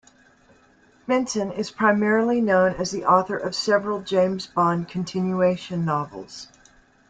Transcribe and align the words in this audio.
Benson 1.05 1.51
is 1.51 1.69
primarily 1.69 2.41
known 2.41 2.73
as 2.73 2.89
the 2.89 3.05
author 3.05 3.37
of 3.37 3.53
several 3.53 4.01
James 4.01 4.47
Bond 4.47 4.89
continuation 4.89 5.85
novels. 5.85 6.47